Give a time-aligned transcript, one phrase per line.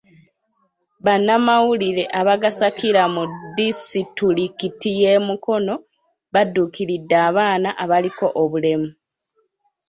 [1.05, 3.23] Bannamawulire abagasakira mu
[3.57, 5.73] disitulikiti y'e Mukono
[6.33, 8.89] badduukiridde abaana abaliko obulemu.